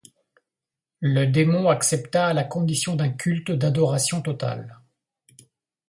Le 1.01 1.25
démon 1.27 1.69
accepta 1.69 2.25
à 2.29 2.33
la 2.33 2.43
condition 2.43 2.95
d'un 2.95 3.09
culte 3.11 3.51
d'adoration 3.51 4.23
totale. 4.23 4.81